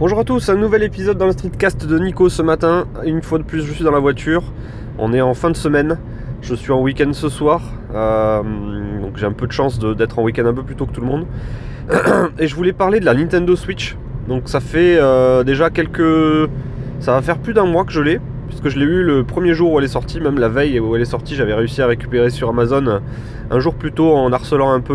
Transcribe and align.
Bonjour 0.00 0.20
à 0.20 0.24
tous, 0.24 0.48
un 0.48 0.54
nouvel 0.54 0.84
épisode 0.84 1.18
dans 1.18 1.26
le 1.26 1.32
streetcast 1.32 1.84
de 1.84 1.98
Nico 1.98 2.28
ce 2.28 2.40
matin. 2.40 2.86
Une 3.04 3.20
fois 3.20 3.38
de 3.38 3.42
plus, 3.42 3.62
je 3.66 3.72
suis 3.72 3.82
dans 3.82 3.90
la 3.90 3.98
voiture. 3.98 4.44
On 4.96 5.12
est 5.12 5.20
en 5.20 5.34
fin 5.34 5.50
de 5.50 5.56
semaine. 5.56 5.98
Je 6.40 6.54
suis 6.54 6.70
en 6.70 6.80
week-end 6.80 7.12
ce 7.12 7.28
soir. 7.28 7.62
Euh, 7.92 8.42
donc 9.02 9.16
j'ai 9.16 9.26
un 9.26 9.32
peu 9.32 9.48
de 9.48 9.52
chance 9.52 9.80
d'être 9.80 10.20
en 10.20 10.22
week-end 10.22 10.46
un 10.46 10.54
peu 10.54 10.62
plus 10.62 10.76
tôt 10.76 10.86
que 10.86 10.92
tout 10.92 11.00
le 11.00 11.08
monde. 11.08 11.26
Et 12.38 12.46
je 12.46 12.54
voulais 12.54 12.72
parler 12.72 13.00
de 13.00 13.06
la 13.06 13.12
Nintendo 13.12 13.56
Switch. 13.56 13.96
Donc 14.28 14.48
ça 14.48 14.60
fait 14.60 14.98
euh, 15.00 15.42
déjà 15.42 15.68
quelques. 15.68 16.48
Ça 17.00 17.14
va 17.14 17.20
faire 17.20 17.38
plus 17.38 17.52
d'un 17.52 17.66
mois 17.66 17.84
que 17.84 17.90
je 17.90 18.00
l'ai. 18.00 18.20
Puisque 18.46 18.68
je 18.68 18.78
l'ai 18.78 18.84
eu 18.84 19.02
le 19.02 19.24
premier 19.24 19.52
jour 19.52 19.72
où 19.72 19.78
elle 19.80 19.84
est 19.84 19.88
sortie, 19.88 20.20
même 20.20 20.38
la 20.38 20.48
veille 20.48 20.78
où 20.78 20.94
elle 20.94 21.02
est 21.02 21.06
sortie, 21.06 21.34
j'avais 21.34 21.54
réussi 21.54 21.82
à 21.82 21.88
récupérer 21.88 22.30
sur 22.30 22.48
Amazon 22.50 23.00
un 23.50 23.58
jour 23.58 23.74
plus 23.74 23.90
tôt 23.90 24.14
en 24.14 24.32
harcelant 24.32 24.70
un 24.70 24.80
peu 24.80 24.94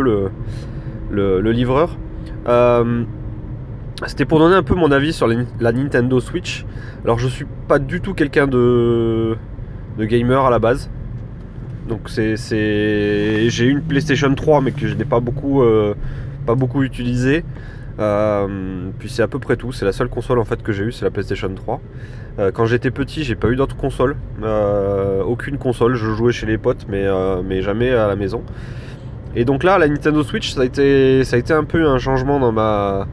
le, 1.12 1.52
livreur. 1.52 1.98
Euh, 2.48 3.04
c'était 4.08 4.26
pour 4.26 4.40
donner 4.40 4.56
un 4.56 4.64
peu 4.64 4.76
mon 4.76 4.92
avis 4.92 5.14
sur 5.14 5.28
la 5.28 5.72
Nintendo 5.72 6.20
Switch. 6.20 6.66
Alors 7.04 7.20
je 7.20 7.28
suis 7.28 7.46
pas 7.68 7.80
du 7.80 8.02
tout 8.02 8.14
quelqu'un 8.14 8.48
de, 8.48 9.38
de 9.98 10.06
gamer 10.06 10.46
à 10.46 10.50
la 10.50 10.60
base. 10.60 10.90
Donc 11.88 12.10
c'est, 12.10 13.50
j'ai 13.50 13.66
une 13.66 13.82
PlayStation 13.82 14.34
3 14.34 14.62
mais 14.62 14.72
que 14.72 14.88
je 14.88 14.96
n'ai 14.96 15.06
pas 15.06 15.20
beaucoup, 15.20 15.62
euh, 15.64 15.94
pas 16.46 16.56
beaucoup 16.56 16.84
utilisé. 16.84 17.44
Euh, 18.00 18.90
puis 18.98 19.10
c'est 19.10 19.22
à 19.22 19.28
peu 19.28 19.40
près 19.40 19.56
tout. 19.56 19.72
C'est 19.72 19.86
la 19.86 19.92
seule 19.92 20.10
console 20.10 20.40
en 20.40 20.46
fait 20.46 20.64
que 20.64 20.72
j'ai 20.72 20.86
eue, 20.86 20.92
c'est 20.92 21.06
la 21.06 21.12
PlayStation 21.12 21.54
3. 21.54 21.82
Euh, 22.40 22.52
quand 22.52 22.66
j'étais 22.66 22.90
petit, 22.90 23.24
j'ai 23.24 23.36
pas 23.36 23.50
eu 23.50 23.56
d'autres 23.56 23.76
consoles. 23.76 24.16
aucune 25.26 25.58
console. 25.58 25.96
Je 25.96 26.12
jouais 26.12 26.32
chez 26.32 26.46
les 26.46 26.58
potes, 26.58 26.86
mais, 26.90 27.06
mais 27.44 27.62
jamais 27.62 27.92
à 27.92 28.08
la 28.08 28.16
maison. 28.16 28.44
Et 29.36 29.46
donc 29.46 29.64
là, 29.64 29.78
la 29.78 29.88
Nintendo 29.88 30.24
Switch, 30.24 30.52
ça 30.54 30.62
a 30.62 30.66
été, 30.66 31.24
ça 31.24 31.36
a 31.36 31.40
été 31.40 31.54
un 31.54 31.64
peu 31.64 31.88
un 31.88 31.98
changement 31.98 32.40
dans 32.40 32.52
ma, 32.52 33.08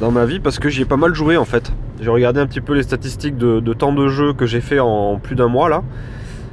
dans 0.00 0.10
ma 0.10 0.24
vie 0.24 0.40
parce 0.40 0.58
que 0.58 0.68
j'y 0.68 0.82
ai 0.82 0.84
pas 0.84 0.96
mal 0.96 1.14
joué 1.14 1.36
en 1.36 1.44
fait. 1.44 1.72
J'ai 2.00 2.10
regardé 2.10 2.40
un 2.40 2.46
petit 2.46 2.60
peu 2.60 2.74
les 2.74 2.82
statistiques 2.82 3.36
de, 3.36 3.72
temps 3.72 3.92
de 3.92 4.08
jeu 4.08 4.32
que 4.32 4.46
j'ai 4.46 4.60
fait 4.60 4.78
en 4.78 5.18
plus 5.18 5.34
d'un 5.34 5.48
mois 5.48 5.68
là. 5.68 5.82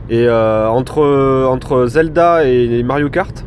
Et 0.10 0.26
euh, 0.28 0.68
entre, 0.68 1.86
Zelda 1.88 2.46
et 2.46 2.84
Mario 2.84 3.10
Kart, 3.10 3.46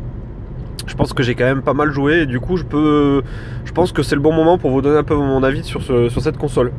je 0.87 0.95
pense 0.95 1.13
que 1.13 1.23
j'ai 1.23 1.35
quand 1.35 1.45
même 1.45 1.61
pas 1.61 1.73
mal 1.73 1.91
joué 1.91 2.21
et 2.21 2.25
du 2.25 2.39
coup 2.39 2.57
je 2.57 2.63
peux. 2.63 3.21
Je 3.65 3.71
pense 3.71 3.91
que 3.91 4.01
c'est 4.03 4.15
le 4.15 4.21
bon 4.21 4.33
moment 4.33 4.57
pour 4.57 4.71
vous 4.71 4.81
donner 4.81 4.97
un 4.97 5.03
peu 5.03 5.15
mon 5.15 5.43
avis 5.43 5.63
sur, 5.63 5.83
sur 5.83 6.21
cette 6.21 6.37
console. 6.37 6.71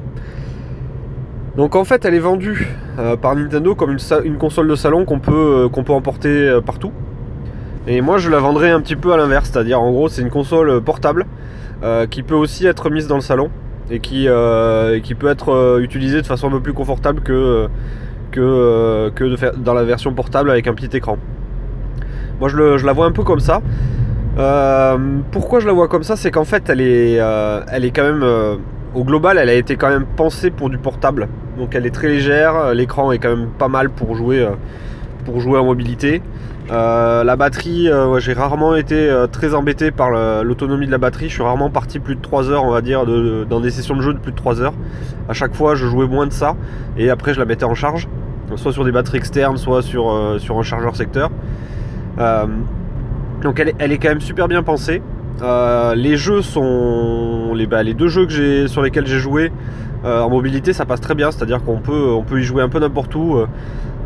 Donc 1.56 1.76
en 1.76 1.84
fait 1.84 2.04
elle 2.04 2.14
est 2.14 2.20
vendue 2.20 2.68
euh, 2.98 3.16
par 3.16 3.34
Nintendo 3.36 3.74
comme 3.74 3.90
une, 3.90 3.98
une 4.24 4.38
console 4.38 4.68
de 4.68 4.74
salon 4.74 5.04
qu'on 5.04 5.18
peut, 5.18 5.64
euh, 5.64 5.68
qu'on 5.68 5.84
peut 5.84 5.92
emporter 5.92 6.58
partout. 6.64 6.92
Et 7.86 8.00
moi 8.00 8.18
je 8.18 8.30
la 8.30 8.38
vendrais 8.38 8.70
un 8.70 8.80
petit 8.80 8.96
peu 8.96 9.12
à 9.12 9.16
l'inverse, 9.16 9.50
c'est-à-dire 9.50 9.80
en 9.80 9.90
gros 9.90 10.08
c'est 10.08 10.22
une 10.22 10.30
console 10.30 10.80
portable 10.82 11.26
euh, 11.82 12.06
qui 12.06 12.22
peut 12.22 12.34
aussi 12.34 12.66
être 12.66 12.90
mise 12.90 13.06
dans 13.06 13.14
le 13.14 13.22
salon 13.22 13.48
et 13.90 14.00
qui, 14.00 14.28
euh, 14.28 15.00
qui 15.00 15.14
peut 15.14 15.28
être 15.28 15.50
euh, 15.50 15.80
utilisée 15.80 16.20
de 16.20 16.26
façon 16.26 16.48
un 16.48 16.50
peu 16.50 16.60
plus 16.60 16.74
confortable 16.74 17.22
que, 17.22 17.68
que, 18.30 19.10
que 19.14 19.24
de 19.24 19.36
faire 19.36 19.56
dans 19.56 19.72
la 19.72 19.84
version 19.84 20.12
portable 20.12 20.50
avec 20.50 20.66
un 20.66 20.74
petit 20.74 20.94
écran. 20.94 21.16
Moi 22.38 22.50
je, 22.50 22.76
je 22.76 22.84
la 22.84 22.92
vois 22.92 23.06
un 23.06 23.12
peu 23.12 23.22
comme 23.22 23.40
ça. 23.40 23.62
pourquoi 25.32 25.60
je 25.60 25.66
la 25.66 25.72
vois 25.72 25.88
comme 25.88 26.02
ça 26.02 26.16
C'est 26.16 26.30
qu'en 26.30 26.44
fait 26.44 26.68
elle 26.68 26.82
est, 26.82 27.14
elle 27.14 27.84
est 27.86 27.90
quand 27.90 28.04
même 28.04 28.24
au 28.94 29.04
global, 29.04 29.38
elle 29.38 29.48
a 29.48 29.54
été 29.54 29.76
quand 29.76 29.88
même 29.88 30.04
pensée 30.16 30.50
pour 30.50 30.68
du 30.68 30.76
portable. 30.76 31.28
Donc 31.56 31.74
elle 31.74 31.86
est 31.86 31.94
très 31.94 32.08
légère, 32.08 32.74
l'écran 32.74 33.10
est 33.10 33.18
quand 33.18 33.34
même 33.34 33.48
pas 33.58 33.68
mal 33.68 33.88
pour 33.88 34.14
jouer, 34.14 34.46
pour 35.24 35.40
jouer 35.40 35.58
en 35.58 35.64
mobilité. 35.64 36.20
Euh, 36.70 37.24
la 37.24 37.34
batterie, 37.34 37.88
euh, 37.88 38.20
j'ai 38.20 38.32
rarement 38.32 38.76
été 38.76 38.94
euh, 38.94 39.26
très 39.26 39.54
embêté 39.54 39.90
par 39.90 40.10
l'autonomie 40.44 40.86
de 40.86 40.90
la 40.92 40.98
batterie. 40.98 41.28
Je 41.28 41.34
suis 41.34 41.42
rarement 41.42 41.68
parti 41.68 41.98
plus 41.98 42.14
de 42.14 42.20
3 42.20 42.50
heures, 42.50 42.64
on 42.64 42.70
va 42.70 42.80
dire, 42.80 43.04
dans 43.06 43.60
des 43.60 43.70
sessions 43.70 43.96
de 43.96 44.02
jeu 44.02 44.14
de 44.14 44.18
plus 44.18 44.32
de 44.32 44.36
3 44.36 44.60
heures. 44.60 44.74
À 45.28 45.32
chaque 45.32 45.54
fois, 45.54 45.74
je 45.74 45.86
jouais 45.86 46.06
moins 46.06 46.26
de 46.26 46.32
ça 46.32 46.56
et 46.96 47.10
après, 47.10 47.34
je 47.34 47.40
la 47.40 47.44
mettais 47.44 47.64
en 47.64 47.74
charge, 47.74 48.08
soit 48.56 48.72
sur 48.72 48.84
des 48.84 48.92
batteries 48.92 49.18
externes, 49.18 49.56
soit 49.56 49.82
sur, 49.82 50.08
un 50.10 50.62
chargeur 50.62 50.94
secteur. 50.94 51.30
donc, 53.42 53.60
elle 53.78 53.92
est, 53.92 53.98
quand 53.98 54.08
même 54.08 54.20
super 54.20 54.46
bien 54.46 54.62
pensée. 54.62 55.02
les 55.96 56.16
jeux 56.16 56.42
sont. 56.42 57.52
Les, 57.54 57.66
bah, 57.66 57.82
deux 57.82 58.08
jeux 58.08 58.68
sur 58.68 58.82
lesquels 58.82 59.06
j'ai 59.06 59.18
joué 59.18 59.50
en 60.04 60.30
mobilité, 60.30 60.72
ça 60.72 60.84
passe 60.84 61.00
très 61.00 61.16
bien, 61.16 61.32
c'est-à-dire 61.32 61.64
qu'on 61.64 61.80
peut, 61.80 62.10
on 62.10 62.22
peut 62.22 62.40
y 62.40 62.44
jouer 62.44 62.62
un 62.62 62.68
peu 62.68 62.78
n'importe 62.78 63.14
où. 63.16 63.44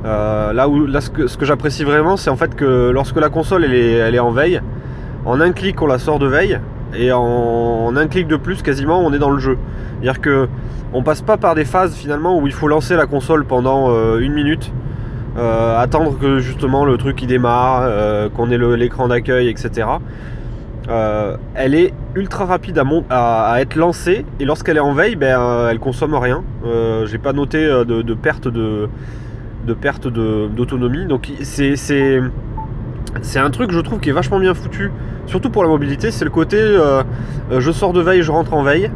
Euh, 0.04 0.52
là 0.52 0.68
où 0.68 0.86
là, 0.86 1.00
ce 1.00 1.08
que, 1.08 1.44
j'apprécie 1.46 1.82
vraiment, 1.82 2.16
c'est 2.16 2.28
en 2.28 2.36
fait 2.36 2.54
que 2.54 2.90
lorsque 2.90 3.18
la 3.18 3.30
console 3.30 3.64
elle 3.64 3.74
est, 3.74 3.92
elle 3.92 4.14
est, 4.14 4.20
en 4.20 4.32
veille, 4.32 4.60
en 5.24 5.40
un 5.40 5.52
clic 5.52 5.80
on 5.80 5.86
la 5.86 5.98
sort 5.98 6.18
de 6.18 6.26
veille 6.26 6.58
et 6.94 7.10
en, 7.10 7.96
un 7.96 8.06
clic 8.06 8.28
de 8.28 8.36
plus 8.36 8.62
quasiment 8.62 9.00
on 9.00 9.12
est 9.14 9.18
dans 9.18 9.30
le 9.30 9.38
jeu. 9.38 9.56
C'est-à-dire 10.02 10.20
que 10.20 10.48
on 10.92 11.02
passe 11.02 11.22
pas 11.22 11.38
par 11.38 11.54
des 11.54 11.64
phases 11.64 11.94
finalement 11.94 12.38
où 12.38 12.46
il 12.46 12.52
faut 12.52 12.68
lancer 12.68 12.96
la 12.96 13.06
console 13.06 13.46
pendant 13.46 13.86
euh, 13.88 14.18
une 14.18 14.34
minute, 14.34 14.70
euh, 15.38 15.80
attendre 15.80 16.18
que 16.18 16.38
justement 16.38 16.84
le 16.84 16.98
truc 16.98 17.22
il 17.22 17.26
démarre, 17.26 17.88
qu'on 18.32 18.50
ait 18.50 18.58
l'écran 18.76 19.08
d'accueil, 19.08 19.48
etc. 19.48 19.88
elle 20.86 21.74
est 21.74 21.94
ultra 22.14 22.44
rapide 22.44 22.78
à, 23.08 23.52
à, 23.52 23.60
être 23.62 23.74
lancée 23.74 24.26
et 24.38 24.44
lorsqu'elle 24.44 24.76
est 24.76 24.80
en 24.80 24.92
veille, 24.92 25.16
ben, 25.16 25.68
elle 25.70 25.78
consomme 25.78 26.14
rien. 26.14 26.42
J'ai 27.06 27.18
pas 27.18 27.32
noté 27.32 27.66
de 27.66 28.14
perte 28.14 28.48
de 28.48 28.90
de 29.64 29.74
perte 29.74 30.08
d'autonomie. 30.08 31.06
Donc 31.06 31.30
c'est 31.42 31.76
c'est 33.22 33.38
un 33.38 33.50
truc 33.50 33.70
je 33.70 33.80
trouve 33.80 34.00
qui 34.00 34.08
est 34.08 34.12
vachement 34.12 34.40
bien 34.40 34.54
foutu, 34.54 34.90
surtout 35.26 35.50
pour 35.50 35.62
la 35.62 35.68
mobilité. 35.68 36.10
C'est 36.10 36.24
le 36.24 36.30
côté 36.30 36.58
euh, 36.58 37.02
euh, 37.50 37.60
je 37.60 37.70
sors 37.70 37.92
de 37.92 38.00
veille, 38.00 38.22
je 38.22 38.30
rentre 38.30 38.54
en 38.54 38.62
veille. 38.62 38.90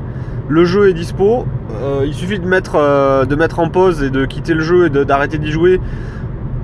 Le 0.48 0.64
jeu 0.64 0.88
est 0.88 0.94
dispo. 0.94 1.46
Euh, 1.70 2.04
il 2.06 2.14
suffit 2.14 2.38
de 2.38 2.46
mettre, 2.46 3.26
de 3.26 3.34
mettre 3.36 3.60
en 3.60 3.68
pause 3.68 4.02
et 4.02 4.10
de 4.10 4.24
quitter 4.24 4.54
le 4.54 4.60
jeu 4.60 4.86
et 4.86 4.90
d'arrêter 4.90 5.38
d'y 5.38 5.50
jouer. 5.50 5.80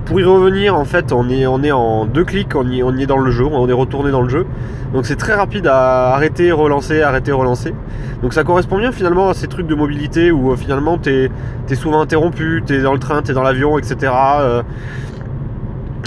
Pour 0.05 0.19
y 0.19 0.23
revenir, 0.23 0.75
en 0.75 0.85
fait, 0.85 1.11
on 1.11 1.29
est, 1.29 1.71
en 1.71 2.05
deux 2.05 2.23
clics, 2.23 2.55
on 2.55 2.69
y, 2.69 3.01
est 3.01 3.07
dans 3.07 3.17
le 3.17 3.31
jeu, 3.31 3.43
on 3.43 3.67
est 3.67 3.73
retourné 3.73 4.11
dans 4.11 4.21
le 4.21 4.29
jeu. 4.29 4.45
Donc 4.93 5.07
c'est 5.07 5.15
très 5.15 5.33
rapide 5.33 5.65
à 5.65 6.13
arrêter, 6.13 6.51
relancer, 6.51 7.01
arrêter, 7.01 7.31
relancer. 7.31 7.73
Donc 8.21 8.33
ça 8.33 8.43
correspond 8.43 8.77
bien 8.77 8.91
finalement 8.91 9.29
à 9.29 9.33
ces 9.33 9.47
trucs 9.47 9.65
de 9.65 9.73
mobilité 9.73 10.31
où 10.31 10.51
euh, 10.51 10.55
finalement 10.55 10.99
t'es 10.99 11.31
es 11.69 11.75
souvent 11.75 12.01
interrompu, 12.01 12.63
t'es 12.65 12.81
dans 12.81 12.93
le 12.93 12.99
train, 12.99 13.23
t'es 13.23 13.33
dans 13.33 13.41
l'avion, 13.41 13.79
etc. 13.79 14.13
Euh, 14.13 14.63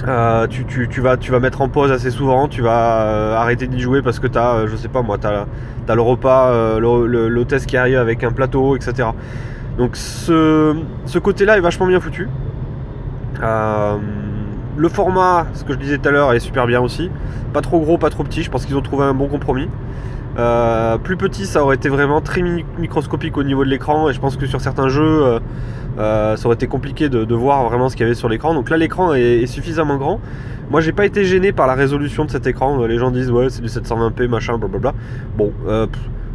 euh, 0.06 0.47
tu, 0.47 1.00
vas, 1.00 1.16
tu 1.16 1.32
mettre 1.32 1.60
en 1.60 1.69
pause 1.69 1.91
assez 1.91 2.12
souvent, 2.12 2.47
tu 2.47 2.62
vas 2.62 3.36
arrêter 3.41 3.66
d'y 3.66 3.80
jouer 3.80 4.00
parce 4.00 4.20
que 4.20 4.28
t'as, 4.28 4.69
je 4.69 4.76
sais 4.76 4.88
pas 4.88 5.03
moi, 5.03 5.19
t'as 5.19 5.47
as 5.88 5.94
le 5.94 6.03
repas, 6.03 6.78
l'hôtesse 6.78 7.66
qui 7.66 7.76
arrive 7.76 7.98
avec 7.98 8.22
un 8.22 8.30
plateau, 8.30 8.76
etc. 8.76 9.09
Donc 9.76 9.97
ce 9.97 11.19
côté-là 11.19 11.59
est 11.59 11.60
vachement 11.60 11.86
bien 11.86 11.98
foutu. 11.98 12.28
Euh, 13.43 13.97
le 14.76 14.88
format, 14.88 15.47
ce 15.54 15.65
que 15.65 15.72
je 15.72 15.78
disais 15.78 15.99
tout 15.99 16.09
à 16.09 16.12
l'heure, 16.12 16.32
est 16.32 16.41
super 16.41 16.66
bien 16.66 16.81
aussi. 16.81 17.10
Pas 17.53 17.60
trop 17.60 17.81
gros, 17.81 17.99
pas 17.99 18.10
trop 18.10 18.25
petit. 18.25 18.43
Je 18.43 18.50
pense 18.50 18.65
qu'ils 18.65 18.76
ont 18.76 18.82
trouvé 18.82 19.04
un 19.04 19.15
bon 19.15 19.28
compromis. 19.28 19.69
Euh, 20.38 20.99
plus 20.99 21.16
petit, 21.16 21.47
ça 21.47 21.65
aurait 21.65 21.77
été 21.77 21.88
vraiment 21.88 22.21
très 22.21 22.43
microscopique 22.78 23.37
au 23.37 23.43
niveau 23.43 23.65
de 23.65 23.71
l'écran. 23.71 24.09
Et 24.09 24.12
je 24.12 24.21
pense 24.21 24.37
que 24.37 24.47
sur 24.47 24.60
certains 24.60 24.88
jeux, 24.88 25.41
euh, 25.98 26.37
ça 26.37 26.47
aurait 26.47 26.54
été 26.54 26.69
compliqué 26.69 27.09
de, 27.09 27.34
voir 27.34 27.65
vraiment 27.65 27.88
ce 27.88 27.97
qu'il 27.97 28.04
y 28.04 28.06
avait 28.06 28.15
sur 28.15 28.28
l'écran. 28.28 28.54
Donc 28.54 28.71
là, 28.71 28.77
l'écran 28.77 29.15
est, 29.15 29.47
suffisamment 29.47 29.97
grand. 29.97 30.21
Moi, 30.71 30.81
j'ai 30.81 30.93
pas 30.93 31.06
été 31.06 31.25
gêné 31.25 31.50
par 31.50 31.66
la 31.66 31.75
résolution 31.75 32.25
de 32.25 32.31
cet 32.31 32.47
écran. 32.47 32.84
Les 32.87 32.98
gens 32.98 33.10
disent 33.10 33.31
ouais, 33.31 33.48
c'est 33.48 33.62
du 33.62 33.69
720p, 33.69 34.28
machin, 34.28 34.59
blablabla. 34.59 34.93
Bon, 35.37 35.53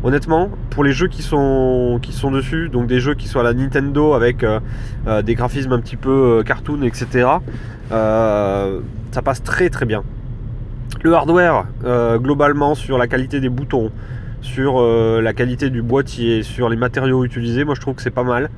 honnêtement, 0.04 0.50
pour 0.70 0.84
les 0.84 0.92
jeux 0.92 1.08
qui 1.08 1.24
sont, 1.24 2.00
dessus, 2.32 2.70
donc 2.70 2.88
des 2.88 3.00
jeux 3.00 3.16
qui 3.16 3.28
sont 3.28 3.40
à 3.40 3.44
la 3.44 3.54
Nintendo 3.54 4.14
avec 4.14 4.44
euh, 4.44 4.60
euh, 5.08 5.22
des 5.22 5.36
graphismes 5.36 5.72
un 5.72 5.80
petit 5.80 5.96
peu 5.96 6.40
euh, 6.40 6.44
cartoon, 6.44 6.84
etc., 6.84 7.30
ça 7.90 9.22
passe 9.24 9.44
très 9.44 9.70
très 9.70 9.86
bien. 9.86 10.04
Le 11.04 11.14
hardware, 11.14 11.66
globalement, 12.18 12.74
sur 12.74 12.98
la 12.98 13.08
qualité 13.08 13.40
des 13.40 13.50
boutons, 13.50 13.92
sur 14.42 14.82
la 14.82 15.34
qualité 15.34 15.70
du 15.70 15.84
boîtier, 15.84 16.42
sur 16.42 16.70
les 16.70 16.76
matériaux 16.76 17.24
utilisés, 17.24 17.66
moi 17.66 17.76
je 17.76 17.82
trouve 17.82 17.94
que 17.94 18.02
c'est 18.02 18.10
pas 18.10 18.24
mal. 18.24 18.50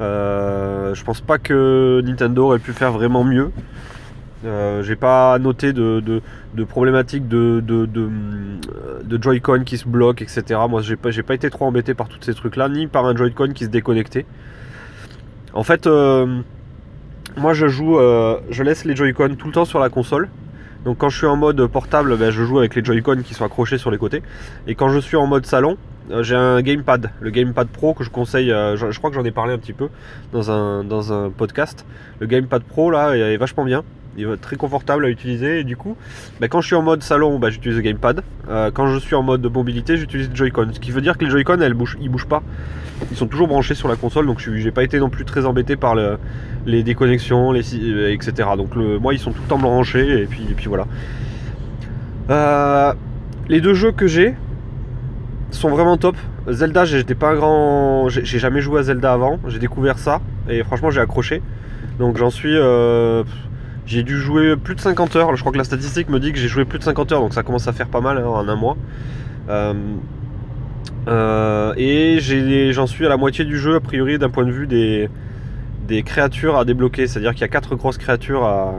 je 0.00 1.04
pense 1.04 1.20
pas 1.20 1.36
que 1.36 2.00
Nintendo 2.06 2.46
aurait 2.46 2.58
pu 2.58 2.72
faire 2.72 2.92
vraiment 2.92 3.22
mieux. 3.22 3.50
Euh, 4.44 4.82
j'ai 4.82 4.96
pas 4.96 5.38
noté 5.38 5.72
de, 5.74 6.22
problématiques 6.68 7.28
de, 7.28 7.60
de, 7.60 9.22
Joy-Con 9.22 9.64
qui 9.64 9.76
se 9.76 9.86
bloquent, 9.86 10.22
etc. 10.22 10.60
Moi, 10.68 10.80
j'ai 10.80 10.96
pas, 10.96 11.10
pas 11.26 11.34
été 11.34 11.50
trop 11.50 11.66
embêté 11.66 11.94
par 11.94 12.08
tous 12.08 12.18
ces 12.22 12.34
trucs-là, 12.34 12.68
ni 12.68 12.86
par 12.86 13.04
un 13.04 13.14
Joy-Con 13.14 13.52
qui 13.54 13.64
se 13.64 13.70
déconnectait. 13.70 14.24
En 15.52 15.62
fait, 15.62 15.86
euh, 15.86 16.40
moi, 17.36 17.52
je 17.52 17.68
joue, 17.68 17.98
euh, 17.98 18.38
je 18.50 18.62
laisse 18.62 18.84
les 18.84 18.96
Joy-Con 18.96 19.36
tout 19.38 19.46
le 19.46 19.52
temps 19.52 19.64
sur 19.64 19.78
la 19.78 19.90
console. 19.90 20.28
Donc, 20.84 20.96
quand 20.96 21.10
je 21.10 21.18
suis 21.18 21.26
en 21.26 21.36
mode 21.36 21.66
portable, 21.66 22.16
ben, 22.16 22.30
je 22.30 22.42
joue 22.42 22.58
avec 22.58 22.74
les 22.74 22.82
Joy-Con 22.82 23.22
qui 23.22 23.34
sont 23.34 23.44
accrochés 23.44 23.76
sur 23.76 23.90
les 23.90 23.98
côtés. 23.98 24.22
Et 24.66 24.74
quand 24.74 24.88
je 24.88 24.98
suis 24.98 25.16
en 25.18 25.26
mode 25.26 25.44
salon, 25.44 25.76
j'ai 26.22 26.34
un 26.34 26.62
gamepad, 26.62 27.10
le 27.20 27.30
gamepad 27.30 27.68
pro 27.68 27.92
que 27.92 28.02
je 28.02 28.10
conseille, 28.10 28.48
je, 28.48 28.98
crois 28.98 29.10
que 29.10 29.16
j'en 29.16 29.24
ai 29.24 29.30
parlé 29.30 29.52
un 29.52 29.58
petit 29.58 29.74
peu 29.74 29.88
dans 30.32 30.50
un, 30.50 30.82
dans 30.82 31.12
un 31.12 31.28
podcast. 31.28 31.84
Le 32.20 32.26
gamepad 32.26 32.62
pro 32.62 32.90
là 32.90 33.14
est 33.14 33.36
vachement 33.36 33.64
bien 33.64 33.84
il 34.20 34.28
est 34.28 34.36
très 34.36 34.56
confortable 34.56 35.04
à 35.04 35.08
utiliser. 35.08 35.60
Et 35.60 35.64
du 35.64 35.76
coup, 35.76 35.96
bah, 36.40 36.48
quand 36.48 36.60
je 36.60 36.66
suis 36.66 36.76
en 36.76 36.82
mode 36.82 37.02
salon, 37.02 37.38
bah, 37.38 37.50
j'utilise 37.50 37.76
le 37.76 37.82
gamepad. 37.82 38.22
Euh, 38.48 38.70
quand 38.72 38.86
je 38.88 38.98
suis 38.98 39.14
en 39.14 39.22
mode 39.22 39.44
mobilité, 39.52 39.96
j'utilise 39.96 40.30
le 40.30 40.36
Joy-Con. 40.36 40.68
Ce 40.72 40.80
qui 40.80 40.90
veut 40.90 41.00
dire 41.00 41.18
que 41.18 41.24
les 41.24 41.30
Joy-Con, 41.30 41.60
elles 41.60 41.74
bougent, 41.74 41.98
ils 42.00 42.08
bougent 42.08 42.28
pas. 42.28 42.42
Ils 43.10 43.16
sont 43.16 43.26
toujours 43.26 43.48
branchés 43.48 43.74
sur 43.74 43.88
la 43.88 43.96
console, 43.96 44.26
donc 44.26 44.40
je 44.40 44.50
n'ai 44.50 44.70
pas 44.70 44.82
été 44.82 44.98
non 44.98 45.08
plus 45.08 45.24
très 45.24 45.46
embêté 45.46 45.76
par 45.76 45.96
les 46.66 46.82
déconnexions, 46.82 47.50
les, 47.50 48.12
etc. 48.12 48.50
Donc 48.58 48.76
moi, 48.76 49.14
ils 49.14 49.18
sont 49.18 49.32
tout 49.32 49.40
le 49.42 49.48
temps 49.48 49.58
branchés, 49.58 50.22
et 50.22 50.26
puis, 50.26 50.42
et 50.50 50.54
puis 50.54 50.66
voilà. 50.66 50.86
Euh, 52.30 52.92
les 53.48 53.60
deux 53.60 53.74
jeux 53.74 53.92
que 53.92 54.06
j'ai 54.06 54.34
sont 55.50 55.70
vraiment 55.70 55.96
top. 55.96 56.16
Zelda, 56.48 56.84
j'étais 56.84 57.14
pas 57.14 57.30
un 57.30 57.34
grand. 57.34 58.08
J'ai 58.08 58.38
jamais 58.38 58.60
joué 58.60 58.80
à 58.80 58.82
Zelda 58.84 59.12
avant. 59.12 59.38
J'ai 59.48 59.58
découvert 59.58 59.98
ça 59.98 60.20
et 60.48 60.62
franchement, 60.62 60.90
j'ai 60.90 61.00
accroché. 61.00 61.42
Donc 61.98 62.16
j'en 62.16 62.30
suis. 62.30 62.56
Euh, 62.56 63.24
j'ai 63.90 64.04
dû 64.04 64.18
jouer 64.18 64.56
plus 64.56 64.76
de 64.76 64.80
50 64.80 65.16
heures. 65.16 65.34
Je 65.34 65.40
crois 65.40 65.50
que 65.50 65.58
la 65.58 65.64
statistique 65.64 66.08
me 66.08 66.20
dit 66.20 66.32
que 66.32 66.38
j'ai 66.38 66.46
joué 66.46 66.64
plus 66.64 66.78
de 66.78 66.84
50 66.84 67.10
heures, 67.10 67.20
donc 67.20 67.34
ça 67.34 67.42
commence 67.42 67.66
à 67.66 67.72
faire 67.72 67.88
pas 67.88 68.00
mal 68.00 68.18
hein, 68.18 68.24
en 68.24 68.48
un 68.48 68.54
mois. 68.54 68.76
Euh, 69.48 69.74
euh, 71.08 71.74
et 71.76 72.20
j'en 72.72 72.86
suis 72.86 73.04
à 73.04 73.08
la 73.08 73.16
moitié 73.16 73.44
du 73.44 73.58
jeu, 73.58 73.74
a 73.74 73.80
priori, 73.80 74.16
d'un 74.16 74.30
point 74.30 74.44
de 74.44 74.52
vue 74.52 74.68
des, 74.68 75.08
créatures 76.04 76.56
à 76.56 76.64
débloquer. 76.64 77.08
C'est-à-dire 77.08 77.32
qu'il 77.32 77.40
y 77.40 77.44
a 77.44 77.48
4 77.48 77.74
grosses 77.74 77.98
créatures 77.98 78.44
à, 78.44 78.74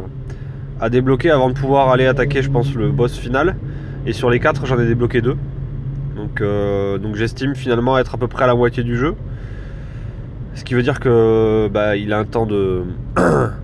à 0.80 0.90
débloquer 0.90 1.30
avant 1.30 1.50
de 1.50 1.56
pouvoir 1.56 1.90
aller 1.90 2.06
attaquer, 2.06 2.42
je 2.42 2.50
pense, 2.50 2.74
le 2.74 2.90
boss 2.90 3.18
final. 3.18 3.58
Et 4.06 4.14
sur 4.14 4.30
les 4.30 4.40
4, 4.40 4.66
j'en 4.66 4.80
ai 4.80 4.88
débloqué 4.88 5.20
2. 5.20 5.36
Donc, 6.16 6.40
euh, 6.40 6.98
donc 6.98 7.18
j'estime 7.18 7.54
finalement 7.56 7.98
être 7.98 8.16
à 8.16 8.18
peu 8.18 8.30
près 8.30 8.46
à 8.46 8.48
la 8.48 8.56
moitié 8.56 8.84
du 8.84 8.96
jeu. 8.96 9.16
Ce 10.56 10.64
qui 10.64 10.74
veut 10.74 10.84
dire 10.84 11.02
que 11.02 11.70
bah, 11.70 11.98
il 11.98 12.14
a 12.14 12.18
un 12.20 12.26
temps 12.26 12.46
de. 12.46 12.84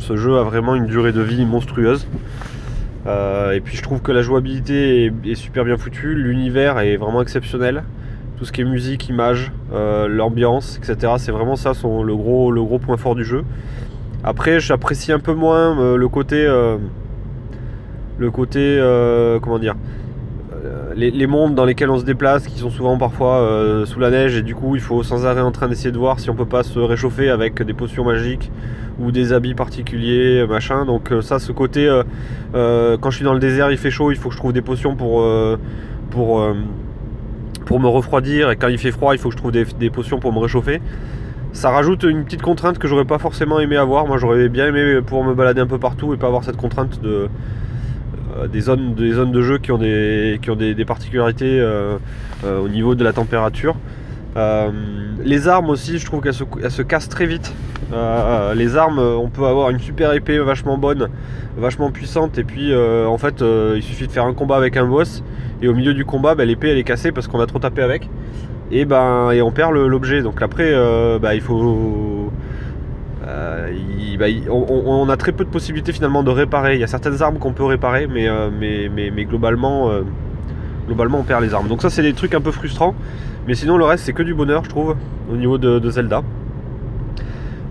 Ce 0.00 0.16
jeu 0.16 0.38
a 0.38 0.42
vraiment 0.42 0.74
une 0.74 0.86
durée 0.86 1.12
de 1.12 1.20
vie 1.20 1.44
monstrueuse. 1.44 2.06
Euh, 3.06 3.52
et 3.52 3.60
puis 3.60 3.76
je 3.76 3.82
trouve 3.82 4.00
que 4.02 4.12
la 4.12 4.22
jouabilité 4.22 5.12
est, 5.24 5.34
super 5.34 5.64
bien 5.64 5.76
foutue, 5.76 6.14
l'univers 6.14 6.78
est 6.80 6.96
vraiment 6.96 7.22
exceptionnel. 7.22 7.84
Tout 8.38 8.44
ce 8.44 8.52
qui 8.52 8.62
est 8.62 8.64
musique, 8.64 9.08
image, 9.08 9.52
euh, 9.72 10.08
l'ambiance, 10.08 10.78
etc. 10.78 11.14
C'est 11.18 11.32
vraiment 11.32 11.56
ça 11.56 11.72
le, 11.84 12.16
gros, 12.16 12.50
le 12.50 12.62
gros 12.62 12.78
point 12.78 12.96
fort 12.96 13.14
du 13.14 13.24
jeu. 13.24 13.44
Après, 14.24 14.58
j'apprécie 14.60 15.12
un 15.12 15.20
peu 15.20 15.34
moins 15.34 15.96
le 15.96 16.08
côté. 16.08 16.46
le 18.18 18.30
côté. 18.30 18.78
comment 19.42 19.58
dire 19.58 19.76
les, 20.94 21.26
mondes 21.26 21.54
dans 21.54 21.64
lesquels 21.64 21.90
on 21.90 21.98
se 21.98 22.04
déplace, 22.04 22.46
qui 22.46 22.58
sont 22.58 22.70
souvent 22.70 22.98
parfois 22.98 23.40
euh, 23.40 23.86
sous 23.86 24.00
la 24.00 24.10
neige, 24.10 24.36
et 24.36 24.42
du 24.42 24.54
coup 24.54 24.76
il 24.76 24.80
faut 24.80 25.02
sans 25.02 25.26
arrêt 25.26 25.40
en 25.40 25.52
train 25.52 25.68
d'essayer 25.68 25.92
de 25.92 25.98
voir 25.98 26.20
si 26.20 26.30
on 26.30 26.34
peut 26.34 26.46
pas 26.46 26.62
se 26.62 26.78
réchauffer 26.78 27.30
avec 27.30 27.62
des 27.62 27.74
potions 27.74 28.04
magiques 28.04 28.50
ou 28.98 29.12
des 29.12 29.32
habits 29.32 29.54
particuliers, 29.54 30.46
machin. 30.48 30.84
Donc 30.84 31.12
euh, 31.12 31.22
ça, 31.22 31.38
ce 31.38 31.52
côté, 31.52 31.88
euh, 32.54 32.96
quand 33.00 33.10
je 33.10 33.16
suis 33.16 33.24
dans 33.24 33.34
le 33.34 33.40
désert, 33.40 33.70
il 33.70 33.78
fait 33.78 33.90
chaud, 33.90 34.10
il 34.10 34.16
faut 34.16 34.28
que 34.28 34.34
je 34.34 34.40
trouve 34.40 34.52
des 34.52 34.62
potions 34.62 34.96
pour 34.96 35.26
pour 36.10 36.44
pour 37.66 37.80
me 37.80 37.86
refroidir, 37.86 38.50
et 38.50 38.56
quand 38.56 38.68
il 38.68 38.78
fait 38.78 38.90
froid, 38.90 39.14
il 39.14 39.18
faut 39.18 39.28
que 39.28 39.34
je 39.34 39.38
trouve 39.38 39.52
des, 39.52 39.64
des 39.64 39.90
potions 39.90 40.18
pour 40.18 40.32
me 40.32 40.38
réchauffer. 40.38 40.80
Ça 41.52 41.70
rajoute 41.70 42.04
une 42.04 42.24
petite 42.24 42.42
contrainte 42.42 42.78
que 42.78 42.86
j'aurais 42.86 43.04
pas 43.04 43.18
forcément 43.18 43.58
aimé 43.58 43.76
avoir. 43.76 44.06
Moi, 44.06 44.18
j'aurais 44.18 44.48
bien 44.48 44.68
aimé 44.68 45.00
pouvoir 45.02 45.28
me 45.28 45.34
balader 45.34 45.60
un 45.60 45.66
peu 45.66 45.78
partout 45.78 46.14
et 46.14 46.16
pas 46.16 46.28
avoir 46.28 46.44
cette 46.44 46.56
contrainte 46.56 47.00
de 47.02 47.08
euh, 47.08 47.26
des, 48.48 48.60
zones, 48.60 48.94
des 48.94 49.12
zones 49.12 49.32
de 49.32 49.42
jeu 49.42 49.58
qui 49.58 49.72
ont 49.72 49.78
des, 49.78 50.38
qui 50.42 50.50
ont 50.50 50.56
des, 50.56 50.84
particularités 50.84 51.60
euh, 51.60 51.96
euh, 52.44 52.60
au 52.60 52.68
niveau 52.68 52.94
de 52.94 53.04
la 53.04 53.12
température. 53.12 53.76
les 55.24 55.48
armes 55.48 55.70
aussi, 55.70 55.98
je 55.98 56.06
trouve 56.06 56.20
qu'elles 56.20 56.34
se, 56.34 56.44
se, 56.68 56.82
cassent 56.82 57.08
très 57.08 57.26
vite. 57.26 57.52
les 58.54 58.76
armes, 58.76 58.98
on 58.98 59.28
peut 59.28 59.46
avoir 59.46 59.70
une 59.70 59.80
super 59.80 60.12
épée 60.12 60.38
vachement 60.38 60.78
bonne, 60.78 61.08
vachement 61.56 61.90
puissante, 61.90 62.38
et 62.38 62.44
puis 62.44 62.74
en 62.74 63.18
fait, 63.18 63.42
il 63.76 63.82
suffit 63.82 64.06
de 64.06 64.12
faire 64.12 64.24
un 64.24 64.34
combat 64.34 64.56
avec 64.56 64.76
un 64.76 64.86
boss, 64.86 65.22
et 65.62 65.68
au 65.68 65.74
milieu 65.74 65.94
du 65.94 66.04
combat, 66.04 66.34
bah, 66.34 66.44
l'épée 66.44 66.70
elle 66.70 66.78
est 66.78 66.84
cassée 66.84 67.12
parce 67.12 67.28
qu'on 67.28 67.40
a 67.40 67.46
trop 67.46 67.58
tapé 67.58 67.82
avec, 67.82 68.08
et 68.70 68.84
ben 68.84 69.32
et 69.32 69.42
on 69.42 69.50
perd 69.50 69.74
l'objet. 69.74 70.22
Donc 70.22 70.40
après, 70.42 70.72
bah, 71.20 71.34
il 71.34 71.40
faut 71.40 72.30
euh, 73.30 74.16
bah, 74.18 74.26
on, 74.50 75.08
a 75.08 75.16
très 75.16 75.32
peu 75.32 75.44
de 75.44 75.50
possibilités 75.50 75.92
finalement 75.92 76.22
de 76.22 76.30
réparer. 76.30 76.74
Il 76.74 76.80
y 76.80 76.84
a 76.84 76.86
certaines 76.86 77.22
armes 77.22 77.38
qu'on 77.38 77.52
peut 77.52 77.64
réparer, 77.64 78.06
mais, 78.06 78.28
euh, 78.28 78.50
euh, 78.50 80.02
globalement 80.86 81.20
on 81.20 81.22
perd 81.22 81.42
les 81.42 81.54
armes. 81.54 81.68
Donc 81.68 81.82
ça 81.82 81.90
c'est 81.90 82.02
des 82.02 82.12
trucs 82.12 82.34
un 82.34 82.40
peu 82.40 82.50
frustrants. 82.50 82.94
Mais 83.46 83.54
sinon 83.54 83.78
le 83.78 83.84
reste 83.84 84.04
c'est 84.04 84.12
que 84.12 84.22
du 84.22 84.34
bonheur 84.34 84.64
je 84.64 84.70
trouve 84.70 84.96
au 85.32 85.36
niveau 85.36 85.58
de, 85.58 85.90
Zelda. 85.90 86.22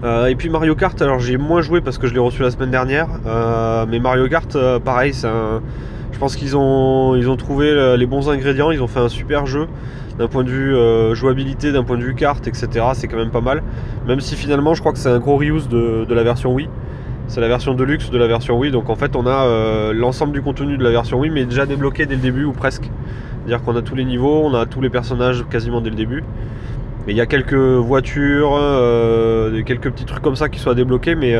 et 0.03 0.35
puis 0.35 0.49
Mario 0.49 0.75
Kart, 0.75 0.99
alors 1.01 1.19
j'ai 1.19 1.37
moins 1.37 1.61
joué 1.61 1.81
parce 1.81 1.97
que 1.97 2.07
je 2.07 2.13
l'ai 2.13 2.19
reçu 2.19 2.41
la 2.41 2.51
semaine 2.51 2.71
dernière. 2.71 3.07
mais 3.89 3.99
Mario 3.99 4.27
Kart, 4.29 4.57
pareil, 4.83 5.13
je 5.13 6.19
pense 6.19 6.35
qu'ils 6.35 6.55
ont, 6.55 7.15
ils 7.15 7.29
ont 7.29 7.35
trouvé 7.35 7.95
les 7.97 8.05
bons 8.05 8.29
ingrédients, 8.29 8.71
ils 8.71 8.81
ont 8.81 8.87
fait 8.87 8.99
un 8.99 9.09
super 9.09 9.45
jeu 9.45 9.67
d'un 10.19 10.27
point 10.27 10.43
de 10.43 10.49
vue 10.49 10.75
euh, 10.75 11.15
jouabilité, 11.15 11.71
d'un 11.71 11.85
point 11.85 11.97
de 11.97 12.03
vue 12.03 12.13
carte, 12.13 12.45
etc. 12.45 12.67
C'est 12.93 13.07
quand 13.07 13.17
même 13.17 13.31
pas 13.31 13.41
mal. 13.41 13.63
Même 14.05 14.19
si 14.19 14.35
finalement, 14.35 14.73
je 14.73 14.81
crois 14.81 14.91
que 14.91 14.99
c'est 14.99 15.09
un 15.09 15.17
gros 15.17 15.37
reuse 15.37 15.69
de, 15.69 16.05
la 16.09 16.23
version 16.23 16.53
Wii. 16.53 16.69
C'est 17.27 17.39
la 17.39 17.47
version 17.47 17.73
de 17.73 17.83
luxe 17.83 18.11
de 18.11 18.17
la 18.17 18.27
version 18.27 18.59
Wii. 18.59 18.71
Donc 18.71 18.89
en 18.89 18.95
fait, 18.95 19.15
on 19.15 19.25
a 19.25 19.45
euh, 19.45 19.93
l'ensemble 19.93 20.33
du 20.33 20.41
contenu 20.41 20.77
de 20.77 20.83
la 20.83 20.89
version 20.91 21.19
Wii, 21.19 21.31
mais 21.31 21.45
déjà 21.45 21.65
débloqué 21.65 22.05
dès 22.05 22.15
le 22.15 22.21
début 22.21 22.43
ou 22.43 22.51
presque. 22.51 22.91
C'est-à-dire 23.39 23.63
qu'on 23.63 23.77
a 23.77 23.81
tous 23.81 23.95
les 23.95 24.03
niveaux, 24.03 24.43
on 24.43 24.53
a 24.53 24.65
tous 24.65 24.81
les 24.81 24.89
personnages 24.89 25.45
quasiment 25.49 25.79
dès 25.79 25.89
le 25.89 25.95
début. 25.95 26.23
Mais 27.07 27.13
il 27.13 27.17
y 27.17 27.21
a 27.21 27.25
quelques 27.25 27.53
voitures, 27.53 28.57
euh, 28.59 29.63
quelques 29.63 29.89
petits 29.89 30.05
trucs 30.05 30.21
comme 30.21 30.35
ça 30.35 30.49
qui 30.49 30.59
soient 30.59 30.75
débloqués, 30.75 31.15
mais 31.15 31.33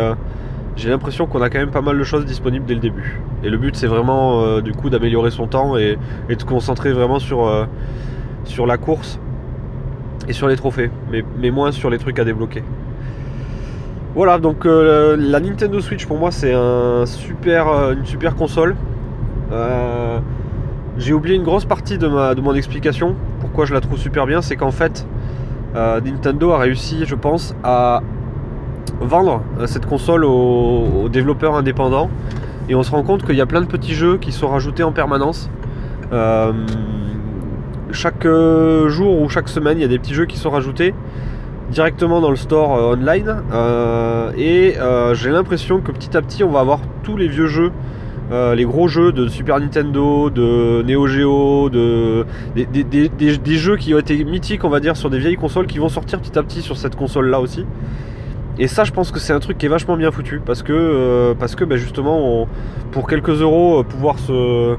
j'ai 0.77 0.89
l'impression 0.89 1.25
qu'on 1.25 1.41
a 1.41 1.49
quand 1.49 1.59
même 1.59 1.71
pas 1.71 1.81
mal 1.81 1.99
de 1.99 2.03
choses 2.05 2.25
disponibles 2.25 2.65
dès 2.65 2.75
le 2.75 2.79
début. 2.79 3.19
Et 3.43 3.49
le 3.49 3.57
but, 3.57 3.75
c'est 3.75 3.87
vraiment 3.87 4.61
du 4.61 4.71
coup 4.71 4.89
d'améliorer 4.89 5.31
son 5.31 5.47
temps 5.47 5.75
et, 5.75 5.97
et, 6.29 6.35
de 6.35 6.39
se 6.39 6.45
concentrer 6.45 6.93
vraiment 6.93 7.19
sur 7.19 7.67
sur 8.49 8.65
la 8.65 8.77
course 8.77 9.19
et 10.27 10.33
sur 10.33 10.47
les 10.47 10.55
trophées, 10.55 10.91
mais, 11.11 11.51
moins 11.51 11.71
sur 11.71 11.89
les 11.89 11.97
trucs 11.97 12.19
à 12.19 12.25
débloquer. 12.25 12.63
Voilà, 14.15 14.39
donc 14.39 14.65
euh, 14.65 15.15
la 15.17 15.39
Nintendo 15.39 15.79
Switch 15.79 16.05
pour 16.05 16.17
moi 16.17 16.31
c'est 16.31 16.51
un 16.51 17.05
super, 17.05 17.67
euh, 17.67 17.93
une 17.93 18.05
super 18.05 18.35
console. 18.35 18.75
Euh, 19.51 20.19
j'ai 20.97 21.13
oublié 21.13 21.35
une 21.35 21.43
grosse 21.43 21.65
partie 21.65 21.97
de, 21.97 22.07
ma, 22.07 22.35
de 22.35 22.41
mon 22.41 22.53
explication. 22.53 23.15
Pourquoi 23.39 23.65
je 23.65 23.73
la 23.73 23.81
trouve 23.81 23.97
super 23.97 24.25
bien, 24.25 24.41
c'est 24.41 24.55
qu'en 24.55 24.71
fait 24.71 25.05
Nintendo 25.75 26.51
a 26.51 26.57
réussi, 26.57 27.05
je 27.05 27.13
pense, 27.13 27.55
à 27.63 28.01
vendre 28.99 29.43
cette 29.67 29.85
console 29.85 30.25
aux, 30.25 31.07
développeurs 31.09 31.55
indépendants. 31.55 32.09
Et 32.67 32.75
on 32.75 32.81
se 32.81 32.89
rend 32.91 33.03
compte 33.03 33.23
qu'il 33.23 33.35
y 33.35 33.41
a 33.41 33.45
plein 33.45 33.61
de 33.61 33.67
petits 33.67 33.93
jeux 33.93 34.17
qui 34.17 34.31
sont 34.31 34.47
rajoutés 34.47 34.83
en 34.83 34.91
permanence 34.91 35.49
chaque 37.91 38.25
euh, 38.25 38.89
jour 38.89 39.21
ou 39.21 39.29
chaque 39.29 39.49
semaine, 39.49 39.77
il 39.77 39.81
y 39.81 39.85
a 39.85 39.87
des 39.87 39.99
petits 39.99 40.13
jeux 40.13 40.25
qui 40.25 40.37
sont 40.37 40.49
rajoutés 40.49 40.93
directement 41.71 42.19
dans 42.19 42.31
le 42.31 42.35
store 42.35 42.75
euh, 42.75 42.95
online. 42.95 43.43
Euh, 43.53 44.31
et 44.37 44.75
j'ai 45.13 45.29
l'impression 45.29 45.81
que 45.81 45.91
petit 45.91 46.15
à 46.15 46.21
petit, 46.21 46.43
on 46.43 46.51
va 46.51 46.59
avoir 46.59 46.79
tous 47.03 47.17
les 47.17 47.27
vieux 47.27 47.47
jeux. 47.47 47.71
les 48.31 48.65
gros 48.65 48.87
jeux 48.87 49.11
de 49.11 49.27
Super 49.27 49.59
Nintendo, 49.59 50.29
de 50.29 50.83
Neo 50.83 51.07
Geo, 51.07 51.69
de, 51.69 52.25
des, 52.55 53.57
jeux 53.57 53.77
qui 53.77 53.93
ont 53.93 53.99
été 53.99 54.23
mythiques, 54.23 54.63
on 54.63 54.69
va 54.69 54.79
dire, 54.79 54.95
sur 54.95 55.09
des 55.09 55.17
vieilles 55.17 55.35
consoles 55.35 55.67
qui 55.67 55.79
vont 55.79 55.89
sortir 55.89 56.19
petit 56.19 56.37
à 56.37 56.43
petit 56.43 56.61
sur 56.61 56.77
cette 56.77 56.95
console 56.95 57.29
là 57.29 57.39
aussi. 57.39 57.65
Et 58.59 58.67
ça, 58.67 58.83
je 58.83 58.91
pense 58.91 59.11
que 59.11 59.19
c'est 59.19 59.33
un 59.33 59.39
truc 59.39 59.57
qui 59.57 59.65
est 59.65 59.69
vachement 59.69 59.95
bien 59.95 60.11
foutu 60.11 60.41
parce 60.45 60.63
que, 60.63 61.33
parce 61.39 61.55
que 61.55 61.63
ben, 61.63 61.77
justement, 61.77 62.47
pour 62.91 63.07
quelques 63.07 63.41
euros, 63.41 63.83
pouvoir 63.83 64.19
se, 64.19 64.75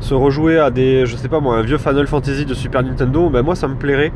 se 0.00 0.14
rejouer 0.14 0.58
à 0.58 0.70
des, 0.70 1.06
je 1.06 1.16
sais 1.16 1.28
pas 1.28 1.40
moi, 1.40 1.56
un 1.56 1.62
vieux 1.62 1.78
Final 1.78 2.06
Fantasy 2.06 2.44
de 2.44 2.54
Super 2.54 2.82
Nintendo, 2.82 3.28
ben 3.30 3.42
moi 3.42 3.54
ça 3.54 3.68
me 3.68 3.74
plairait. 3.74 4.12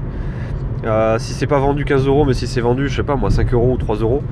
Euh, 0.85 1.17
si 1.19 1.33
c'est 1.33 1.47
pas 1.47 1.61
vendu 1.61 1.85
15 1.85 2.07
euros, 2.07 2.25
mais 2.25 2.35
si 2.35 2.47
c'est 2.47 2.61
vendu, 2.61 2.89
je 2.89 2.97
sais 2.97 3.03
pas 3.05 3.15
moi, 3.15 3.31
5 3.31 3.53
euros 3.55 3.73
ou 3.73 3.77
3 3.77 3.97
euros, 3.97 4.23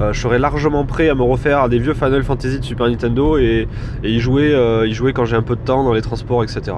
euh, 0.00 0.12
je 0.12 0.20
serais 0.20 0.38
largement 0.38 0.84
prêt 0.84 1.08
à 1.08 1.14
me 1.14 1.22
refaire 1.22 1.60
à 1.60 1.68
des 1.68 1.78
vieux 1.78 1.94
Final 1.94 2.24
Fantasy 2.24 2.58
de 2.58 2.64
Super 2.64 2.88
Nintendo 2.88 3.38
et, 3.38 3.68
y, 4.02 4.18
jouer, 4.18 4.52
euh, 4.52 4.86
y 4.88 4.92
jouer 4.92 5.12
quand 5.12 5.24
j'ai 5.24 5.36
un 5.36 5.42
peu 5.42 5.54
de 5.54 5.60
temps 5.60 5.84
dans 5.84 5.92
les 5.92 6.02
transports, 6.02 6.42
etc. 6.42 6.76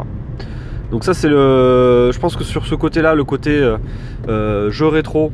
Donc 0.91 1.05
ça 1.05 1.15
c'est 1.15 1.29
le. 1.29 2.11
Je 2.13 2.19
pense 2.19 2.37
que 2.37 2.45
sur 2.45 2.67
ce 2.67 2.75
côté-là, 2.75 3.15
le 3.15 3.25
côté 3.25 3.67
jeu 4.29 4.87
rétro, 4.89 5.33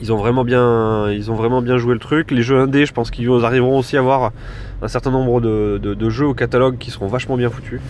ils 0.00 0.12
ont 0.12 0.16
vraiment 0.16 0.44
bien, 0.44 1.10
ils 1.10 1.30
ont 1.30 1.34
vraiment 1.34 1.62
bien 1.62 1.76
joué 1.76 1.94
le 1.94 2.00
truc. 2.00 2.30
Les 2.30 2.42
jeux 2.42 2.58
indés, 2.58 2.86
je 2.86 2.92
pense 2.92 3.10
qu'ils 3.10 3.30
arriveront 3.44 3.78
aussi 3.78 3.96
à 3.96 4.00
avoir 4.00 4.32
un 4.80 4.88
certain 4.88 5.10
nombre 5.10 5.40
de, 5.40 6.10
jeux 6.10 6.26
au 6.26 6.34
catalogue 6.34 6.78
qui 6.78 6.90
seront 6.90 7.08
vachement 7.08 7.36
bien 7.36 7.50
foutus. 7.50 7.80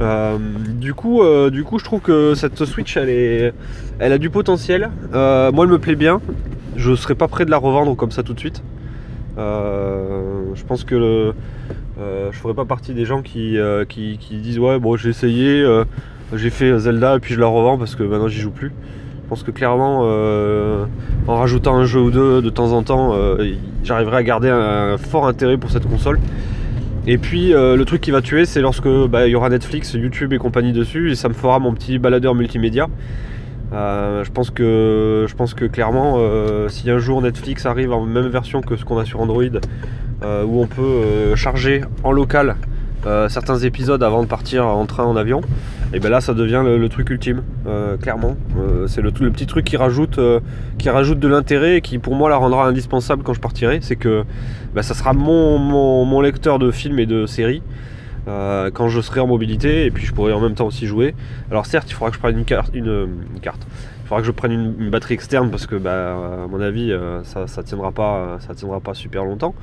Euh, 0.00 0.38
du, 0.78 0.94
coup, 0.94 1.22
euh, 1.22 1.50
du 1.50 1.64
coup, 1.64 1.78
je 1.78 1.84
trouve 1.84 2.00
que 2.00 2.34
cette 2.34 2.64
Switch, 2.64 2.96
elle, 2.96 3.52
a 4.00 4.18
du 4.18 4.30
potentiel. 4.30 4.90
Euh, 5.12 5.52
moi, 5.52 5.64
elle 5.64 5.70
me 5.70 5.78
plaît 5.78 5.96
bien. 5.96 6.20
Je 6.76 6.90
ne 6.90 6.96
serais 6.96 7.14
pas 7.14 7.28
prêt 7.28 7.44
de 7.44 7.50
la 7.50 7.58
revendre 7.58 7.94
comme 7.96 8.10
ça 8.10 8.22
tout 8.22 8.34
de 8.34 8.40
suite. 8.40 8.62
je 9.36 10.64
pense 10.66 10.84
que 10.84 10.94
le, 10.94 11.34
je 12.32 12.36
ferai 12.36 12.54
pas 12.54 12.64
partie 12.64 12.94
des 12.94 13.04
gens 13.04 13.22
qui, 13.22 13.58
qui, 13.88 14.36
disent 14.38 14.58
ouais 14.58 14.78
bon 14.80 14.96
j'ai 14.96 15.10
essayé, 15.10 15.64
j'ai 16.34 16.50
fait 16.50 16.76
Zelda 16.78 17.16
et 17.16 17.20
puis 17.20 17.34
je 17.34 17.40
la 17.40 17.46
revends 17.46 17.78
parce 17.78 17.94
que 17.94 18.02
maintenant 18.02 18.28
j'y 18.28 18.40
joue 18.40 18.50
plus. 18.50 18.72
Je 19.24 19.28
pense 19.30 19.42
que 19.42 19.50
clairement, 19.50 20.00
euh, 20.02 20.84
en 21.26 21.36
rajoutant 21.36 21.76
un 21.76 21.86
jeu 21.86 22.00
ou 22.00 22.10
deux 22.10 22.42
de 22.42 22.50
temps 22.50 22.72
en 22.72 22.82
temps, 22.82 23.14
euh, 23.14 23.54
j'arriverai 23.82 24.18
à 24.18 24.22
garder 24.22 24.50
un 24.50 24.98
fort 24.98 25.26
intérêt 25.26 25.56
pour 25.56 25.70
cette 25.70 25.88
console. 25.88 26.20
Et 27.06 27.18
puis 27.18 27.50
le 27.50 27.82
truc 27.84 28.00
qui 28.00 28.10
va 28.10 28.22
tuer, 28.22 28.46
c'est 28.46 28.60
lorsque 28.60 28.88
bah, 28.88 29.26
il 29.26 29.30
y 29.30 29.34
aura 29.34 29.50
Netflix, 29.50 29.92
YouTube 29.92 30.32
et 30.32 30.38
compagnie 30.38 30.72
dessus, 30.72 31.10
et 31.10 31.14
ça 31.14 31.28
me 31.28 31.34
fera 31.34 31.58
mon 31.58 31.74
petit 31.74 31.98
baladeur 31.98 32.34
multimédia. 32.34 32.86
je, 33.72 34.30
pense 34.30 34.50
que, 34.50 35.26
je 35.28 35.34
pense 35.34 35.52
que 35.52 35.66
clairement, 35.66 36.18
si 36.68 36.90
un 36.90 36.98
jour 36.98 37.20
Netflix 37.20 37.66
arrive 37.66 37.92
en 37.92 38.06
même 38.06 38.28
version 38.28 38.62
que 38.62 38.76
ce 38.76 38.86
qu'on 38.86 38.96
a 38.96 39.04
sur 39.04 39.20
Android, 39.20 39.42
où 40.22 40.62
on 40.62 40.66
peut 40.66 41.34
charger 41.34 41.82
en 42.04 42.12
local 42.12 42.56
euh, 43.06 43.28
certains 43.28 43.58
épisodes 43.58 44.02
avant 44.02 44.22
de 44.22 44.28
partir 44.28 44.66
en 44.66 44.86
train, 44.86 45.04
en 45.04 45.16
avion, 45.16 45.42
et 45.94 46.00
bien 46.00 46.10
là 46.10 46.20
ça 46.20 46.34
devient 46.34 46.62
le, 46.64 46.88
truc 46.88 47.08
ultime, 47.10 47.42
euh, 47.66 47.96
clairement. 47.96 48.36
Euh, 48.58 48.86
c'est 48.88 49.00
le, 49.00 49.12
petit 49.12 49.46
truc 49.46 49.64
qui 49.64 49.76
rajoute, 49.76 50.18
qui 50.76 50.90
rajoute 50.90 51.20
de 51.20 51.28
l'intérêt 51.28 51.76
et 51.76 51.80
qui 51.80 51.98
pour 51.98 52.14
moi 52.16 52.28
la 52.28 52.36
rendra 52.36 52.66
indispensable 52.66 53.22
quand 53.22 53.32
je 53.32 53.40
partirai. 53.40 53.78
C'est 53.80 53.96
que 53.96 54.24
ben, 54.74 54.82
ça 54.82 54.94
sera 54.94 55.12
mon, 55.12 56.20
lecteur 56.20 56.58
de 56.58 56.70
films 56.70 56.98
et 56.98 57.06
de 57.06 57.26
séries. 57.26 57.62
quand 58.26 58.88
je 58.88 59.00
serai 59.00 59.20
en 59.20 59.26
mobilité 59.26 59.86
et 59.86 59.90
puis 59.90 60.04
je 60.04 60.12
pourrai 60.12 60.32
en 60.32 60.40
même 60.40 60.54
temps 60.54 60.66
aussi 60.66 60.86
jouer. 60.86 61.14
Alors 61.50 61.66
certes 61.66 61.88
il 61.90 61.94
faudra 61.94 62.10
que 62.10 62.16
je 62.16 62.20
prenne 62.20 62.38
une, 62.38 62.44
carte. 62.44 62.72
Il 64.04 64.08
faudra 64.08 64.20
que 64.20 64.26
je 64.26 64.32
prenne 64.32 64.52
une, 64.52 64.90
batterie 64.90 65.14
externe 65.14 65.50
parce 65.50 65.66
que 65.66 65.76
bah, 65.76 66.44
à 66.44 66.46
mon 66.46 66.60
avis 66.60 66.92
ça, 67.22 67.46
ça 67.46 67.62
tiendra 67.62 67.90
pas 67.90 68.36
ça 68.40 68.54
tiendra 68.54 68.80
pas 68.80 68.92
super 68.92 69.24
longtemps 69.24 69.54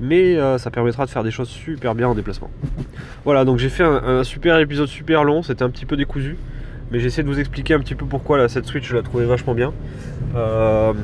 mais 0.00 0.36
euh, 0.36 0.58
ça 0.58 0.70
permettra 0.70 1.04
de 1.04 1.10
faire 1.10 1.22
des 1.22 1.30
choses 1.30 1.48
super 1.48 1.94
bien 1.94 2.08
en 2.08 2.14
déplacement. 2.14 2.50
Voilà, 3.24 3.44
donc 3.44 3.58
j'ai 3.58 3.68
fait 3.68 3.84
un, 3.84 4.24
super 4.24 4.58
épisode 4.58 4.88
super 4.88 5.24
long, 5.24 5.42
c'était 5.42 5.62
un 5.62 5.68
petit 5.68 5.84
peu 5.84 5.96
décousu, 5.96 6.38
mais 6.90 7.00
j'essaie 7.00 7.22
de 7.22 7.28
vous 7.28 7.38
expliquer 7.38 7.74
un 7.74 7.80
petit 7.80 7.94
peu 7.94 8.06
pourquoi 8.06 8.48
cette 8.48 8.64
Switch 8.64 8.88
je 8.88 8.96
la 8.96 9.02
trouvais 9.02 9.26
vachement 9.26 9.54
bien. 9.54 9.74
Euh, 10.34 10.94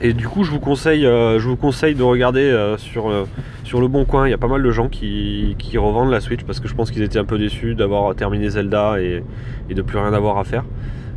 et 0.00 0.14
du 0.14 0.26
coup, 0.26 0.42
je 0.42 0.50
vous 0.50 0.58
conseille, 0.58 1.04
euh, 1.04 1.38
je 1.38 1.46
vous 1.46 1.56
conseille 1.56 1.94
de 1.94 2.02
regarder 2.02 2.74
sur, 2.78 3.12
sur 3.62 3.80
le 3.80 3.88
bon 3.88 4.06
coin. 4.06 4.26
Il 4.26 4.30
y 4.30 4.34
a 4.34 4.38
pas 4.38 4.48
mal 4.48 4.62
de 4.62 4.70
gens 4.70 4.88
qui, 4.88 5.54
revendent 5.76 6.10
la 6.10 6.20
Switch 6.20 6.44
parce 6.44 6.58
que 6.58 6.66
je 6.66 6.74
pense 6.74 6.90
qu'ils 6.90 7.02
étaient 7.02 7.18
un 7.18 7.26
peu 7.26 7.38
déçus 7.38 7.74
d'avoir 7.74 8.14
terminé 8.14 8.48
Zelda 8.48 9.00
et, 9.00 9.22
et, 9.68 9.74
de 9.74 9.82
plus 9.82 9.98
rien 9.98 10.14
avoir 10.14 10.38
à 10.38 10.44
faire. 10.44 10.64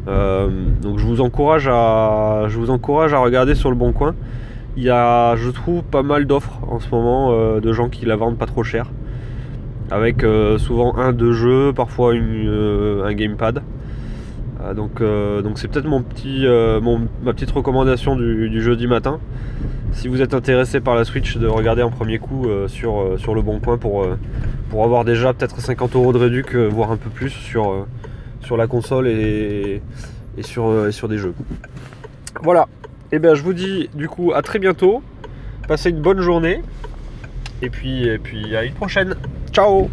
Donc 0.06 1.00
je 1.00 1.06
vous 1.06 1.22
encourage 1.22 1.68
à, 1.68 2.46
je 2.48 2.58
vous 2.58 2.70
encourage 2.70 3.14
à 3.14 3.20
regarder 3.20 3.56
sur 3.56 3.70
le 3.70 3.76
bon 3.76 3.92
coin. 3.92 4.16
Il 4.78 4.84
y 4.84 4.90
a, 4.90 5.38
je 5.38 5.50
trouve, 5.50 5.84
pas 5.84 6.04
mal 6.04 6.26
d'offres 6.26 6.60
en 6.68 6.80
ce 6.82 6.90
moment 6.90 7.30
euh, 7.32 7.62
de 7.62 7.72
gens 7.72 7.88
qui 7.88 8.06
la 8.06 8.18
vendent 8.18 8.38
pas 8.38 8.46
trop 8.46 8.64
cher. 8.64 8.92
Avec 9.90 10.24
euh, 10.24 10.58
souvent 10.58 10.98
un, 10.98 11.14
deux 11.14 11.32
jeux, 11.32 11.72
parfois 11.74 12.14
euh, 12.14 13.06
un 13.06 13.14
gamepad. 13.14 13.62
donc 14.76 15.02
donc 15.02 15.60
c'est 15.60 15.70
peut-être 15.70 15.88
mon 15.88 16.02
petit, 16.02 16.46
ma 17.24 17.34
petite 17.34 17.52
recommandation 17.52 18.16
du, 18.16 18.62
jeudi 18.62 18.88
matin. 18.88 19.20
Si 19.94 20.10
vous 20.10 20.22
êtes 20.22 20.34
intéressé 20.34 20.82
par 20.82 20.96
la 20.96 21.06
Switch, 21.06 21.38
de 21.38 21.48
regarder 21.48 21.84
en 21.84 21.92
premier 21.92 22.20
coup 22.20 22.48
sur, 22.68 23.14
sur 23.18 23.34
le 23.34 23.42
bon 23.42 23.60
coin 23.60 23.78
pour, 23.78 24.06
pour 24.70 24.84
avoir 24.84 25.06
déjà 25.06 25.34
peut-être 25.34 25.62
50 25.62 25.96
euros 25.96 26.12
de 26.12 26.18
réduc, 26.18 26.54
voire 26.56 26.92
un 26.92 26.98
peu 26.98 27.10
plus 27.10 27.30
sur, 27.30 27.86
sur 28.46 28.58
la 28.58 28.68
console 28.68 29.08
et, 29.08 29.82
sur, 30.42 30.88
et 30.88 30.92
sur 30.92 31.10
des 31.10 31.18
jeux. 31.18 31.34
Voilà, 32.42 32.68
et 33.12 33.16
eh 33.16 33.20
bien 33.20 33.34
je 33.36 33.44
vous 33.44 33.54
dis 33.54 33.90
du 33.94 34.08
coup 34.08 34.34
à 34.34 34.42
très 34.42 34.60
bientôt. 34.60 35.02
Passez 35.68 35.90
une 35.90 36.02
bonne 36.02 36.22
journée. 36.22 36.62
Et 37.62 37.70
puis, 37.70 38.08
et 38.08 38.20
puis 38.20 38.56
à 38.56 38.64
une 38.64 38.74
prochaine. 38.74 39.16
Ciao 39.52 39.90